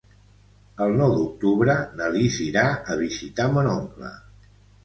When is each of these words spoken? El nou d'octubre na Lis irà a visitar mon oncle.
El 0.85 0.95
nou 1.01 1.11
d'octubre 1.17 1.75
na 1.99 2.09
Lis 2.15 2.39
irà 2.49 2.65
a 2.95 2.99
visitar 3.05 3.49
mon 3.59 3.71
oncle. 3.75 4.15